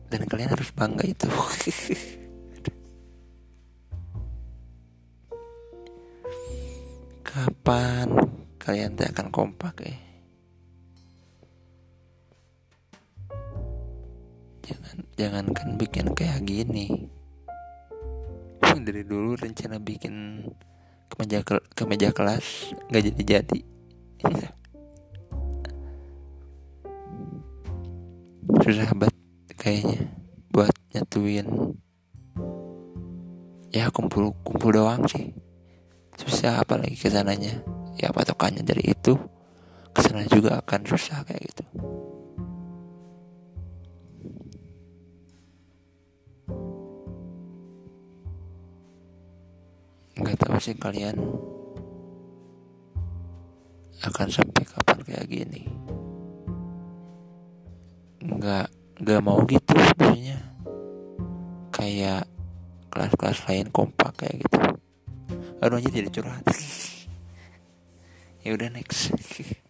dan 0.07 0.21
kalian 0.27 0.51
harus 0.51 0.71
bangga 0.71 1.03
itu. 1.03 1.27
Kapan 7.27 8.07
kalian 8.57 8.95
tidak 8.95 9.13
akan 9.13 9.27
kompak 9.29 9.75
eh? 9.85 9.99
Jangan 14.67 14.97
jangankan 15.15 15.67
bikin 15.79 16.07
kayak 16.15 16.43
gini. 16.47 17.07
Dari 18.63 19.03
dulu 19.03 19.35
rencana 19.35 19.83
bikin 19.83 20.47
kemeja 21.11 21.39
kemeja 21.73 22.13
kelas 22.13 22.77
nggak 22.91 23.03
jadi 23.09 23.23
jadi 23.25 23.59
susah 28.61 28.91
banget 28.93 29.16
kayaknya 29.57 30.07
buat 30.53 30.71
nyatuin. 30.93 31.75
Ya 33.73 33.89
kumpul 33.91 34.31
kumpul 34.45 34.71
doang 34.71 35.03
sih. 35.09 35.33
Susah 36.17 36.61
apalagi 36.61 36.97
ke 36.97 37.09
sananya 37.09 37.61
ya 37.97 38.13
patokannya 38.13 38.61
dari 38.61 38.93
itu 38.93 39.17
ke 39.93 39.99
sana 40.05 40.25
juga 40.29 40.61
akan 40.61 40.81
susah 40.85 41.25
kayak 41.25 41.41
gitu. 41.49 41.65
Nggak 50.17 50.37
tahu 50.41 50.57
sih 50.57 50.73
kalian 50.77 51.17
akan 54.05 54.27
sampai 54.29 54.63
kapan 54.65 54.97
kayak 55.05 55.25
gini. 55.29 55.61
Nggak 58.21 58.76
gak 58.97 59.21
mau 59.21 59.41
gitu 59.45 59.77
sebenarnya 59.77 60.41
kayak 61.69 62.25
kelas-kelas 62.89 63.45
lain 63.45 63.69
kompak 63.69 64.15
kayak 64.17 64.41
gitu. 64.41 64.57
Aduh 65.61 65.77
aja 65.77 65.89
tidak 65.89 66.11
curhat. 66.13 66.43
Ya 68.47 68.55
udah 68.55 68.71
next 68.71 69.11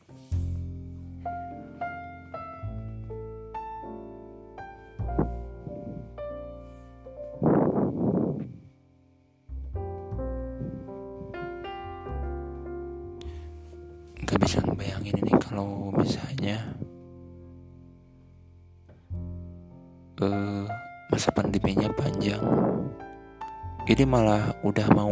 malah 24.08 24.56
udah 24.64 24.88
mau 24.96 25.12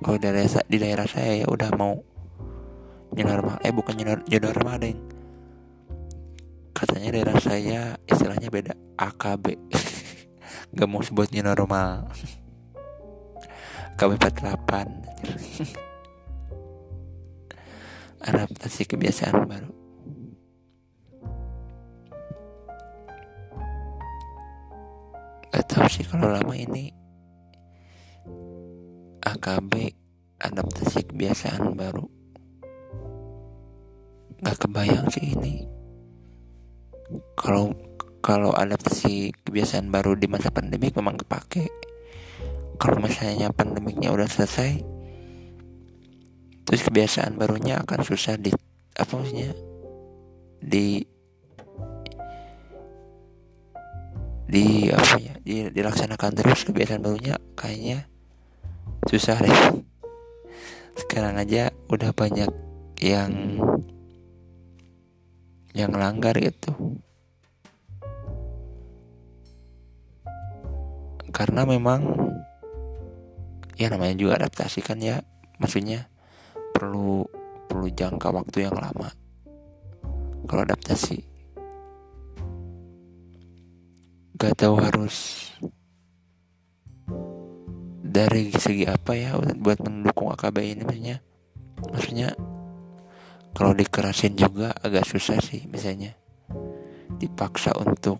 kalau 0.00 0.16
daerah, 0.16 0.46
di 0.70 0.78
daerah 0.78 1.04
saya 1.10 1.42
ya 1.42 1.46
udah 1.50 1.74
mau 1.74 1.98
normal 3.18 3.58
eh 3.66 3.74
bukan 3.74 3.98
new 3.98 4.40
normal 4.40 4.78
deh 4.78 4.94
katanya 6.70 7.10
daerah 7.18 7.36
saya 7.42 7.98
istilahnya 8.06 8.48
beda 8.48 8.72
AKB 8.94 9.58
gak 10.78 10.88
mau 10.88 11.02
sebut 11.02 11.28
new 11.34 11.42
normal 11.42 12.06
KB 13.98 14.16
48 14.16 15.10
adaptasi 18.20 18.84
kebiasaan 18.84 19.48
baru. 19.48 19.72
Gak 25.50 25.66
tahu 25.66 25.86
sih 25.90 26.06
kalau 26.06 26.30
lama 26.30 26.54
ini 26.54 26.99
AKB 29.24 29.72
adaptasi 30.40 31.08
kebiasaan 31.08 31.76
baru. 31.76 32.04
Gak 34.40 34.56
kebayang 34.66 35.08
sih 35.12 35.36
ini. 35.36 35.68
Kalau 37.36 37.76
kalau 38.20 38.52
adaptasi 38.52 39.32
kebiasaan 39.44 39.88
baru 39.88 40.16
di 40.16 40.28
masa 40.28 40.52
pandemik 40.52 40.96
memang 40.96 41.20
kepake. 41.20 41.68
Kalau 42.80 42.96
misalnya 43.00 43.52
pandemiknya 43.52 44.08
udah 44.08 44.24
selesai 44.24 45.00
Terus 46.70 46.86
kebiasaan 46.86 47.34
barunya 47.34 47.82
akan 47.82 48.06
susah 48.06 48.38
di 48.38 48.54
apa 48.94 49.12
maksudnya 49.18 49.50
di 50.62 51.02
di 54.46 54.86
apa 54.94 55.18
ya 55.18 55.34
di, 55.42 55.66
dilaksanakan 55.74 56.30
terus 56.30 56.62
kebiasaan 56.62 57.02
barunya 57.02 57.42
kayaknya 57.58 58.06
susah 59.08 59.40
deh. 59.40 59.60
Sekarang 60.98 61.40
aja 61.40 61.72
udah 61.88 62.12
banyak 62.12 62.50
yang 63.00 63.32
yang 65.72 65.92
langgar 65.94 66.36
gitu. 66.36 66.74
Karena 71.30 71.64
memang 71.64 72.04
ya 73.80 73.88
namanya 73.88 74.18
juga 74.18 74.44
adaptasi 74.44 74.84
kan 74.84 75.00
ya. 75.00 75.24
Maksudnya 75.56 76.10
perlu 76.76 77.24
perlu 77.70 77.88
jangka 77.88 78.28
waktu 78.34 78.68
yang 78.68 78.76
lama. 78.76 79.08
Kalau 80.44 80.66
adaptasi 80.66 81.30
gak 84.40 84.56
tahu 84.56 84.80
harus 84.80 85.49
dari 88.10 88.50
segi 88.50 88.82
apa 88.90 89.14
ya 89.14 89.38
buat 89.38 89.78
mendukung 89.86 90.34
AKB 90.34 90.56
ini 90.66 90.82
maksudnya? 90.82 91.16
Maksudnya 91.94 92.28
kalau 93.54 93.70
dikerasin 93.70 94.34
juga 94.34 94.74
agak 94.74 95.06
susah 95.06 95.38
sih 95.38 95.70
misalnya. 95.70 96.18
Dipaksa 97.22 97.70
untuk 97.78 98.18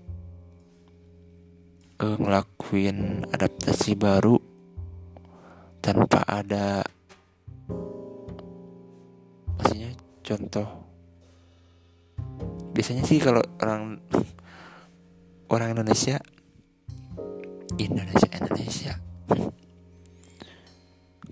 uh, 1.99 2.17
ngelakuin 2.17 3.27
adaptasi 3.35 3.99
baru 3.99 4.39
tanpa 5.83 6.23
ada 6.23 6.87
maksudnya 9.59 9.91
contoh. 10.23 10.69
Biasanya 12.71 13.03
sih 13.03 13.19
kalau 13.19 13.43
orang 13.59 13.99
orang 15.51 15.75
Indonesia 15.75 16.23
Indonesia 17.75 18.31
Indonesia 18.39 18.93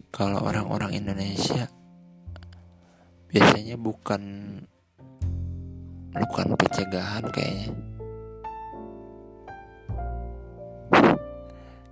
kalau 0.09 0.40
orang-orang 0.40 0.97
Indonesia 0.97 1.68
biasanya 3.29 3.77
bukan 3.77 4.23
bukan 6.16 6.47
pencegahan 6.57 7.25
kayaknya. 7.29 7.68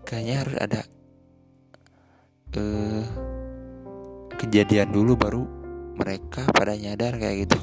Kayaknya 0.06 0.34
harus 0.38 0.56
ada 0.62 0.80
uh, 2.56 3.04
kejadian 4.38 4.94
dulu 4.94 5.18
baru 5.18 5.42
mereka 5.98 6.46
pada 6.54 6.78
nyadar 6.78 7.18
kayak 7.20 7.48
gitu. 7.48 7.58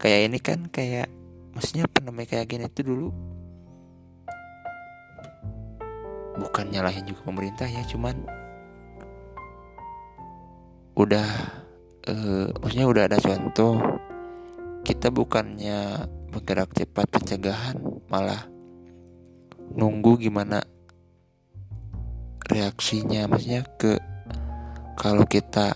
Kayak 0.00 0.20
ini 0.32 0.38
kan 0.42 0.58
kayak 0.68 1.08
maksudnya 1.54 1.86
namanya 2.02 2.34
kayak 2.34 2.50
gini 2.50 2.66
itu 2.66 2.82
dulu 2.82 3.08
bukan 6.34 6.66
nyalahin 6.66 7.06
juga 7.06 7.22
pemerintah 7.30 7.70
ya 7.70 7.86
cuman 7.86 8.26
udah 10.94 11.28
uh, 12.06 12.46
maksudnya 12.62 12.86
udah 12.86 13.02
ada 13.10 13.18
contoh 13.18 13.82
kita 14.84 15.10
bukannya 15.10 16.06
bergerak 16.30 16.70
cepat 16.74 17.06
pencegahan 17.10 17.78
malah 18.10 18.46
nunggu 19.72 20.20
gimana 20.20 20.62
reaksinya. 22.48 23.26
Maksudnya 23.26 23.64
ke 23.80 23.96
kalau 24.94 25.24
kita 25.24 25.74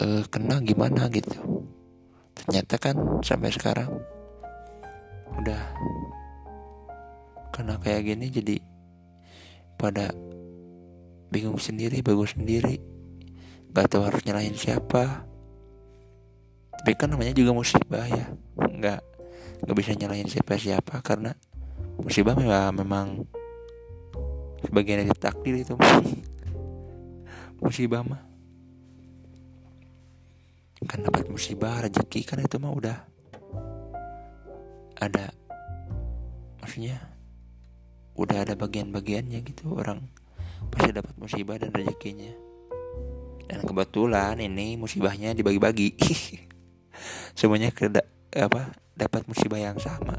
uh, 0.00 0.22
kena 0.30 0.62
gimana 0.62 1.10
gitu. 1.10 1.66
Ternyata 2.36 2.74
kan 2.78 2.96
sampai 3.26 3.50
sekarang 3.50 3.90
udah 5.36 5.62
kena 7.50 7.76
kayak 7.82 8.06
gini 8.06 8.30
jadi 8.30 8.56
pada 9.76 10.12
bingung 11.30 11.58
sendiri 11.58 12.00
bagus 12.00 12.34
sendiri. 12.34 12.78
Nggak 13.72 13.86
tahu 13.92 14.02
harus 14.06 14.22
nyalahin 14.24 14.56
siapa. 14.56 15.26
Tapi 16.76 16.92
kan 16.94 17.10
namanya 17.10 17.34
juga 17.34 17.52
musibah 17.52 18.06
ya. 18.06 18.30
Nggak 18.56 19.00
nggak 19.64 19.76
bisa 19.76 19.92
nyalahin 19.96 20.28
siapa 20.28 20.60
siapa 20.60 21.00
karena 21.00 21.32
musibah 22.00 22.36
memang 22.36 22.72
memang 22.76 23.06
sebagian 24.64 25.04
dari 25.04 25.12
takdir 25.16 25.54
itu. 25.60 25.74
Musibah 27.56 28.04
mah. 28.04 28.20
Kan 30.84 31.02
dapat 31.02 31.26
musibah 31.32 31.80
rezeki 31.82 32.20
kan 32.28 32.38
itu 32.38 32.60
mah 32.60 32.68
udah 32.68 32.98
ada 35.00 35.32
maksudnya 36.60 37.00
udah 38.16 38.44
ada 38.48 38.54
bagian-bagiannya 38.56 39.44
gitu 39.44 39.76
orang 39.76 40.08
pasti 40.72 40.90
dapat 40.92 41.14
musibah 41.16 41.56
dan 41.56 41.72
rezekinya. 41.72 42.32
Dan 43.46 43.62
kebetulan 43.62 44.42
ini 44.42 44.74
musibahnya 44.74 45.32
dibagi-bagi. 45.32 45.94
Semuanya 47.38 47.70
ke 47.70 47.86
apa 48.36 48.74
dapat 48.96 49.22
musibah 49.30 49.60
yang 49.60 49.78
sama. 49.78 50.18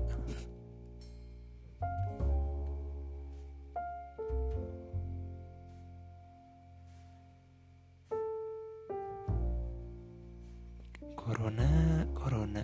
Corona 11.17 12.07
corona. 12.15 12.63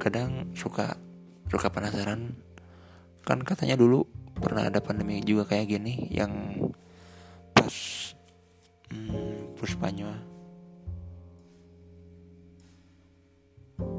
Kadang 0.00 0.54
suka 0.54 1.09
suka 1.50 1.66
penasaran 1.66 2.38
kan 3.26 3.42
katanya 3.42 3.74
dulu 3.74 4.06
pernah 4.38 4.70
ada 4.70 4.78
pandemi 4.78 5.18
juga 5.20 5.50
kayak 5.50 5.66
gini 5.66 6.08
yang 6.14 6.32
pas 7.52 7.74
hmm, 8.94 9.58
puspanya 9.58 10.14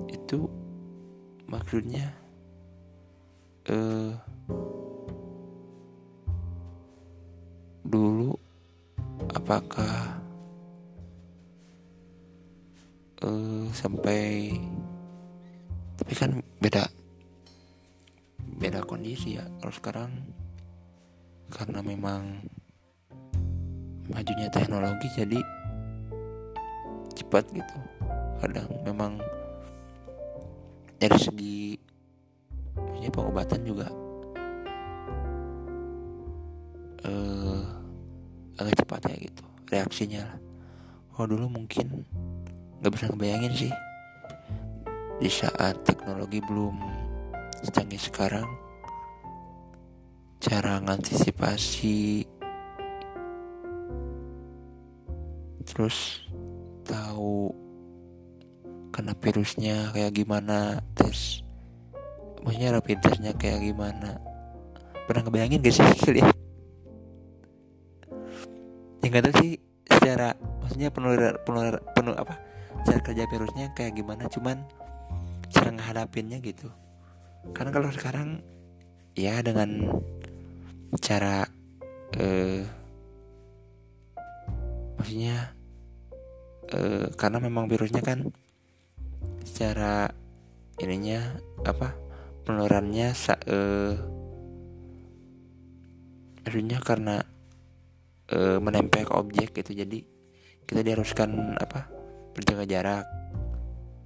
itu 0.08 0.48
maksudnya 1.52 2.16
eh 3.68 4.16
dulu 7.86 8.32
apakah 9.36 10.18
eh 13.22 13.66
sampai 13.76 14.56
tapi 16.00 16.14
kan 16.18 16.42
beda 16.58 17.01
beda 18.62 18.86
kondisi 18.86 19.42
ya 19.42 19.46
kalau 19.58 19.74
sekarang. 19.74 20.12
Karena 21.52 21.82
memang 21.82 22.46
majunya 24.08 24.48
teknologi 24.54 25.10
jadi 25.18 25.42
cepat 27.18 27.50
gitu. 27.50 27.78
Kadang 28.38 28.70
memang 28.86 29.18
dari 31.02 31.18
segi 31.18 31.76
punya 32.72 33.10
pengobatan 33.10 33.66
juga 33.66 33.90
eh, 37.04 37.62
agak 38.62 38.86
cepat 38.86 39.02
ya 39.10 39.16
gitu 39.26 39.44
reaksinya 39.74 40.22
lah. 40.22 40.38
Kalau 41.18 41.28
dulu 41.34 41.50
mungkin 41.50 42.06
nggak 42.80 42.94
bisa 42.94 43.10
ngebayangin 43.10 43.54
sih 43.58 43.74
di 45.22 45.30
saat 45.30 45.82
teknologi 45.86 46.42
belum 46.42 47.01
secanggih 47.62 48.02
sekarang 48.02 48.50
cara 50.42 50.82
ngantisipasi 50.82 52.26
terus 55.66 56.26
tahu 56.84 57.54
kena 58.92 59.14
virusnya 59.16 59.94
kayak 59.94 60.18
gimana 60.18 60.82
tes 60.98 61.46
maksudnya 62.42 62.74
rapid 62.74 62.98
testnya 63.06 63.32
kayak 63.38 63.62
gimana. 63.62 64.18
Pernah 65.06 65.30
ngebayangin 65.30 65.62
gak 65.62 65.76
sih 65.78 65.86
kalian 66.10 66.34
ya 69.02 69.08
nggak 69.10 69.24
tahu 69.28 69.34
sih 69.42 69.52
secara 69.90 70.38
maksudnya 70.62 70.94
penular 70.94 71.42
penular 71.42 71.82
penuh 71.98 72.14
apa 72.14 72.38
cara 72.86 73.02
kerja 73.02 73.26
virusnya 73.28 73.74
kayak 73.74 73.98
gimana 73.98 74.30
cuman 74.30 74.62
cara 75.50 75.74
ngehadapinnya 75.74 76.38
gitu 76.40 76.70
karena 77.50 77.72
kalau 77.74 77.90
sekarang 77.90 78.46
ya 79.18 79.42
dengan 79.42 79.90
cara 81.02 81.50
eh, 82.16 82.62
maksudnya 85.02 85.58
eh, 86.70 87.10
karena 87.18 87.38
memang 87.42 87.66
virusnya 87.66 88.06
kan 88.06 88.30
secara 89.42 90.14
ininya 90.78 91.42
apa 91.66 91.98
penularannya 92.46 93.14
eh, 93.50 93.96
maksudnya 96.42 96.78
karena 96.82 97.22
eh, 98.32 98.58
menempel 98.58 99.06
ke 99.06 99.14
objek 99.14 99.50
gitu. 99.56 99.76
Jadi 99.76 100.04
kita 100.66 100.82
diharuskan 100.82 101.58
apa 101.60 101.92
berjaga 102.34 102.66
jarak. 102.66 103.06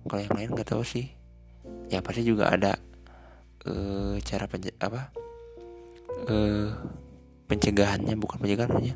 Kalau 0.05 0.21
yang 0.21 0.35
lain 0.37 0.49
nggak 0.53 0.69
tahu 0.69 0.83
sih. 0.85 1.09
Ya 1.89 2.01
pasti 2.01 2.25
juga 2.25 2.49
ada 2.49 2.77
uh, 3.67 4.15
cara 4.21 4.45
penje 4.49 4.71
apa? 4.77 5.11
Uh, 6.25 6.71
pencegahannya 7.45 8.17
bukan 8.17 8.41
pencegahan 8.41 8.71
namanya 8.71 8.95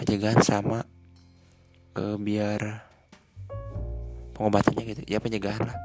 pencegahan 0.00 0.40
sama 0.40 0.80
uh, 2.00 2.16
biar 2.16 2.88
pengobatannya 4.32 4.96
gitu. 4.96 5.02
Ya 5.04 5.20
pencegahan 5.20 5.68
lah. 5.68 5.76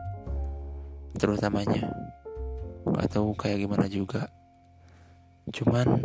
Terutamanya 1.15 1.91
tahu 3.12 3.36
kayak 3.36 3.63
gimana 3.67 3.91
juga. 3.91 4.32
Cuman 5.51 5.99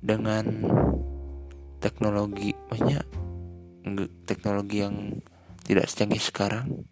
dengan 0.00 0.44
teknologi 1.82 2.56
maksudnya 2.70 3.04
teknologi 4.24 4.80
yang 4.80 4.96
tidak 5.68 5.90
secanggih 5.90 6.22
sekarang 6.22 6.88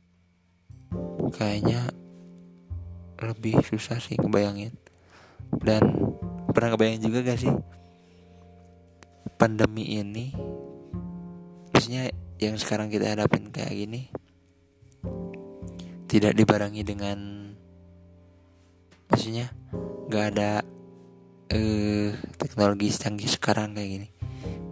kayaknya 1.32 1.88
lebih 3.20 3.60
susah 3.64 4.00
sih 4.00 4.18
ngebayangin. 4.20 4.74
Dan 5.62 5.82
pernah 6.52 6.74
kebayang 6.76 7.00
juga 7.00 7.24
gak 7.24 7.40
sih? 7.40 7.54
Pandemi 9.36 10.00
ini 10.00 10.32
maksudnya 11.76 12.08
yang 12.40 12.56
sekarang 12.56 12.88
kita 12.88 13.12
hadapin 13.12 13.52
kayak 13.52 13.76
gini 13.76 14.08
tidak 16.08 16.32
dibarengi 16.32 16.80
dengan 16.80 17.18
maksudnya 19.12 19.52
nggak 20.08 20.24
ada 20.32 20.64
eh, 21.52 22.16
teknologi 22.40 22.88
canggih 22.90 23.28
sekarang 23.28 23.76
kayak 23.76 23.90
gini. 23.92 24.08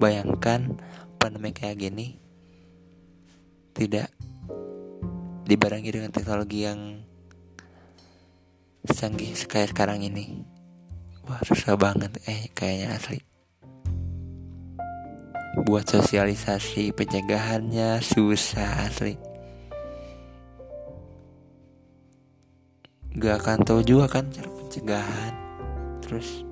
Bayangkan 0.00 0.80
pandemi 1.20 1.52
kayak 1.52 1.76
gini 1.76 2.16
tidak 3.76 4.08
dibarengi 5.44 5.90
dengan 5.92 6.08
teknologi 6.08 6.64
yang 6.64 7.04
canggih 8.84 9.32
kayak 9.48 9.72
sekarang 9.72 10.04
ini. 10.04 10.44
Wah 11.24 11.40
susah 11.40 11.80
banget. 11.80 12.20
Eh 12.28 12.52
kayaknya 12.52 12.92
asli. 12.92 13.24
Buat 15.64 15.88
sosialisasi 15.88 16.92
pencegahannya 16.92 18.04
susah 18.04 18.84
asli. 18.84 19.16
Gak 23.14 23.40
akan 23.40 23.58
tahu 23.64 23.80
juga 23.80 24.20
kan 24.20 24.28
cara 24.28 24.50
pencegahan. 24.52 25.32
Terus 26.04 26.44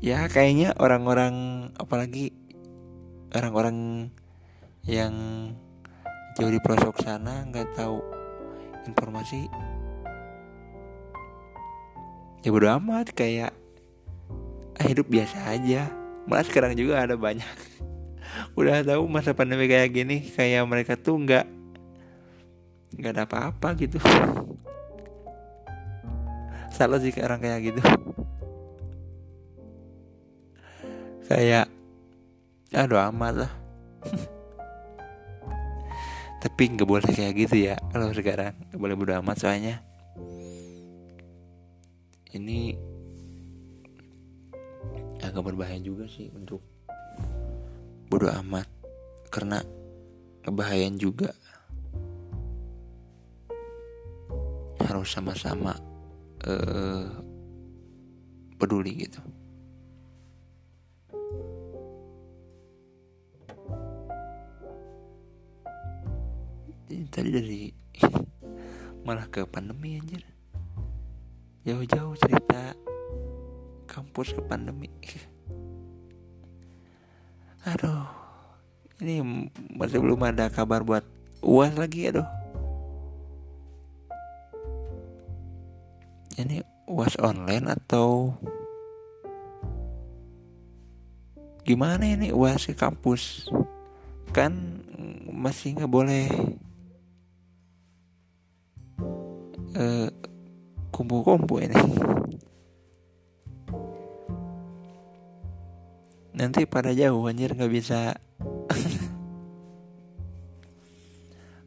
ya 0.00 0.24
kayaknya 0.30 0.72
orang-orang 0.80 1.68
apalagi 1.76 2.32
orang-orang 3.34 4.08
yang 4.86 5.12
jauh 6.36 6.52
di 6.52 6.60
pelosok 6.60 7.00
sana 7.02 7.42
nggak 7.48 7.72
tahu 7.74 7.98
informasi 8.84 9.48
ya 12.44 12.52
bodo 12.52 12.68
amat 12.76 13.16
kayak 13.16 13.56
ah, 14.76 14.84
hidup 14.84 15.08
biasa 15.08 15.48
aja. 15.48 15.88
Malah 16.28 16.44
sekarang 16.44 16.76
juga 16.76 17.00
ada 17.00 17.16
banyak. 17.16 17.48
Udah 18.58 18.84
tahu 18.84 19.08
masa 19.08 19.32
pandemi 19.32 19.64
kayak 19.64 19.96
gini 19.96 20.28
kayak 20.28 20.68
mereka 20.68 21.00
tuh 21.00 21.16
nggak 21.24 21.48
nggak 23.00 23.12
ada 23.16 23.24
apa-apa 23.24 23.72
gitu. 23.80 23.96
Salah 26.76 27.00
sih 27.00 27.16
orang 27.16 27.40
kayak 27.40 27.72
gitu. 27.72 27.80
Kayak 31.24 31.72
aduh 32.68 33.08
amat 33.08 33.48
lah. 33.48 33.52
Tapi 36.44 36.76
nggak 36.76 36.84
boleh 36.84 37.08
kayak 37.08 37.48
gitu 37.48 37.72
ya 37.72 37.80
kalau 37.88 38.12
sekarang. 38.12 38.52
Nggak 38.68 38.76
boleh 38.76 38.92
bodo 38.92 39.16
amat 39.24 39.40
soalnya 39.40 39.93
ini 42.34 42.74
agak 45.22 45.46
berbahaya 45.46 45.78
juga 45.78 46.10
sih 46.10 46.28
untuk 46.34 46.60
bodoh 48.10 48.30
amat. 48.42 48.66
Karena 49.30 49.62
kebahayan 50.42 50.98
juga 50.98 51.34
harus 54.82 55.08
sama-sama 55.10 55.74
uh, 56.46 57.06
peduli 58.58 59.06
gitu. 59.06 59.22
Tadi 67.10 67.30
dari 67.30 67.70
malah 69.06 69.26
ke 69.30 69.46
pandemi 69.46 69.98
anjir 69.98 70.33
jauh-jauh 71.64 72.12
cerita 72.20 72.76
kampus 73.88 74.36
ke 74.36 74.44
pandemi. 74.44 74.92
Aduh 77.72 78.24
ini 79.02 79.50
masih 79.74 79.98
belum 79.98 80.22
ada 80.22 80.46
kabar 80.48 80.86
buat 80.86 81.02
uas 81.42 81.74
lagi 81.74 82.08
aduh. 82.08 82.26
Ini 86.34 86.62
uas 86.90 87.14
online 87.18 87.70
atau 87.70 88.34
gimana 91.66 92.06
ini 92.06 92.30
uas 92.30 92.70
ke 92.70 92.74
kampus? 92.74 93.50
Kan 94.30 94.82
masih 95.30 95.78
nggak 95.78 95.90
boleh 95.90 96.26
uh, 99.74 100.10
kumpul-kumpul 100.94 101.58
ini. 101.58 101.74
Nanti 106.38 106.62
pada 106.70 106.94
jauh 106.94 107.26
anjir 107.26 107.50
nggak 107.50 107.72
bisa. 107.74 108.14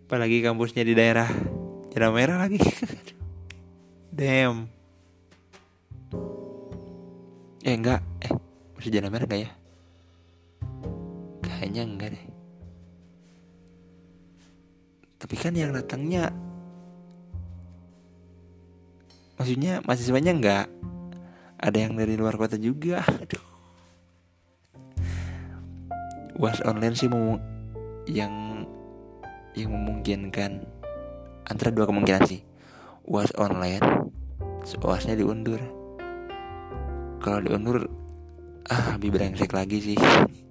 Apalagi 0.08 0.40
kampusnya 0.40 0.88
di 0.88 0.96
daerah 0.96 1.28
Jalan 1.92 2.12
Merah 2.16 2.38
lagi. 2.40 2.64
Damn. 4.16 4.72
Eh 7.68 7.76
enggak. 7.76 8.00
Eh 8.24 8.32
masih 8.80 8.92
Jalan 8.96 9.12
Merah 9.12 9.28
enggak 9.28 9.42
ya? 9.44 9.52
Kayaknya 11.44 11.84
enggak 11.84 12.10
deh. 12.16 12.26
Tapi 15.20 15.36
kan 15.36 15.52
yang 15.60 15.76
datangnya 15.76 16.32
maksudnya 19.38 19.80
mahasiswanya 19.86 20.34
enggak 20.34 20.66
ada 21.58 21.78
yang 21.78 21.98
dari 21.98 22.14
luar 22.14 22.38
kota 22.38 22.56
juga. 22.58 23.02
Aduh. 23.02 23.46
Was 26.38 26.62
online 26.62 26.94
sih 26.94 27.10
mau 27.10 27.38
yang 28.06 28.66
yang 29.58 29.74
memungkinkan. 29.74 30.62
Antara 31.50 31.74
dua 31.74 31.90
kemungkinan 31.90 32.24
sih. 32.30 32.46
Was 33.08 33.34
online 33.40 33.82
uasnya 34.84 35.16
diundur. 35.16 35.58
Kalau 37.24 37.40
diundur 37.42 37.88
ah 38.68 39.00
lebih 39.00 39.18
brengsek 39.18 39.50
lagi 39.56 39.80
sih. 39.82 39.98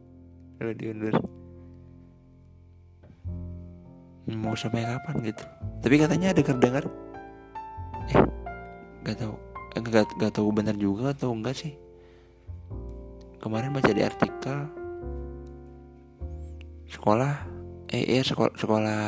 Kalau 0.59 0.73
diundur. 0.75 1.15
Mau 4.27 4.59
sampai 4.59 4.83
kapan 4.83 5.23
gitu? 5.23 5.45
Tapi 5.87 5.95
katanya 6.03 6.35
ada 6.35 6.43
kedengar 6.43 6.83
eh 6.83 7.06
gak 9.07 9.23
tahu. 9.23 9.39
Eh, 9.79 9.83
gak, 9.87 10.11
gak 10.19 10.35
tahu 10.35 10.51
benar 10.51 10.75
juga 10.75 11.15
atau 11.15 11.31
enggak 11.31 11.55
sih? 11.55 11.79
Kemarin 13.39 13.71
baca 13.71 13.95
di 13.95 14.03
artikel 14.03 14.67
sekolah 16.87 17.35
eh 17.91 18.19
ya 18.19 18.23
sekolah 18.23 18.55
sekolah 18.59 18.99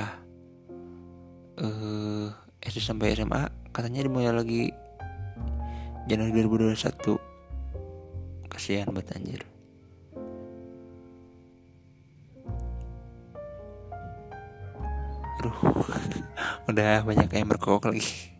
eh 1.59 2.27
SD 2.63 2.79
sampai 2.79 3.15
SMA 3.15 3.51
katanya 3.75 4.07
dimulai 4.07 4.31
lagi 4.31 4.71
Januari 6.07 6.31
2021 6.47 7.19
kasihan 8.47 8.91
buat 8.95 9.11
anjir. 9.15 9.43
Udah 16.71 17.03
banyak 17.07 17.31
yang 17.31 17.51
berkokok 17.51 17.95
lagi 17.95 18.38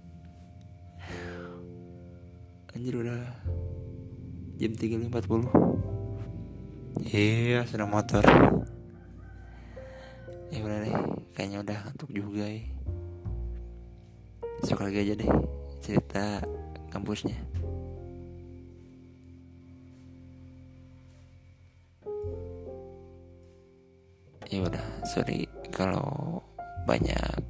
anjir 2.77 2.95
udah 3.01 3.21
jam 4.59 4.73
3.40 4.75 5.49
iya 7.09 7.63
sedang 7.65 7.95
motor. 7.95 8.25
Ya 10.49 10.65
udah 10.65 10.79
deh 10.83 10.97
kayaknya 11.37 11.61
udah 11.63 11.77
ngantuk 11.87 12.11
juga 12.11 12.49
ya 12.49 12.65
besok 14.59 14.83
lagi 14.83 15.07
aja 15.07 15.15
deh 15.15 15.31
cerita 15.79 16.43
kampusnya. 16.91 17.39
Ya 24.49 24.65
udah 24.65 24.87
sorry 25.05 25.47
kalau 25.71 26.43
banyak 26.89 27.45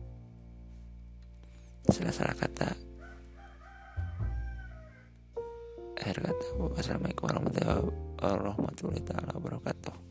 salah-salah 1.88 2.36
kata 2.36 2.87
akhir 5.98 6.16
kata 6.22 6.46
wassalamualaikum 6.78 7.26
warahmatullahi 8.22 9.02
wabarakatuh 9.34 10.07